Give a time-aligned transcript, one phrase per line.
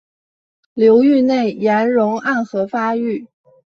[0.73, 3.27] 流域内岩溶暗河发育。